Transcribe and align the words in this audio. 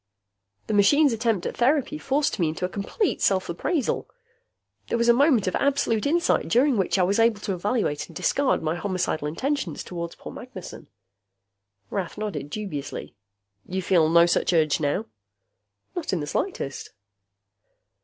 "The 0.65 0.73
machine's 0.73 1.13
attempt 1.13 1.45
at 1.45 1.57
therapy 1.57 1.99
forced 1.99 2.39
me 2.39 2.49
into 2.49 2.65
a 2.65 2.69
compete 2.69 3.21
self 3.21 3.49
appraisal. 3.49 4.09
There 4.87 4.97
was 4.97 5.07
a 5.09 5.13
moment 5.13 5.45
of 5.45 5.55
absolute 5.55 6.07
insight, 6.07 6.47
during 6.47 6.75
which 6.75 6.97
I 6.97 7.03
was 7.03 7.19
able 7.19 7.39
to 7.41 7.53
evaluate 7.53 8.07
and 8.07 8.15
discard 8.15 8.63
my 8.63 8.73
homicidal 8.77 9.27
intentions 9.27 9.83
toward 9.83 10.15
poor 10.17 10.33
Magnessen." 10.33 10.87
Rath 11.91 12.17
nodded 12.17 12.49
dubiously. 12.49 13.13
"You 13.67 13.83
feel 13.83 14.09
no 14.09 14.25
such 14.25 14.53
urge 14.53 14.79
now?" 14.79 15.05
"Not 15.95 16.13
in 16.13 16.19
the 16.19 16.25
slightest." 16.25 16.93